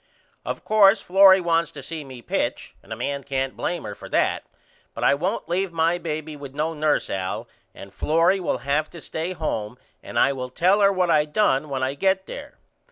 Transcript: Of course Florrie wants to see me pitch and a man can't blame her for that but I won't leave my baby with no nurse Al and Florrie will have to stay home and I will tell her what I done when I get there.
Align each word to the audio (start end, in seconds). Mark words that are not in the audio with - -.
Of 0.43 0.63
course 0.65 0.99
Florrie 0.99 1.39
wants 1.41 1.69
to 1.73 1.83
see 1.83 2.03
me 2.03 2.23
pitch 2.23 2.73
and 2.81 2.91
a 2.91 2.95
man 2.95 3.23
can't 3.23 3.55
blame 3.55 3.83
her 3.83 3.93
for 3.93 4.09
that 4.09 4.43
but 4.95 5.03
I 5.03 5.13
won't 5.13 5.47
leave 5.47 5.71
my 5.71 5.99
baby 5.99 6.35
with 6.35 6.55
no 6.55 6.73
nurse 6.73 7.07
Al 7.07 7.47
and 7.75 7.93
Florrie 7.93 8.39
will 8.39 8.57
have 8.65 8.89
to 8.89 8.99
stay 8.99 9.33
home 9.33 9.77
and 10.01 10.17
I 10.17 10.33
will 10.33 10.49
tell 10.49 10.81
her 10.81 10.91
what 10.91 11.11
I 11.11 11.25
done 11.25 11.69
when 11.69 11.83
I 11.83 11.93
get 11.93 12.25
there. 12.25 12.57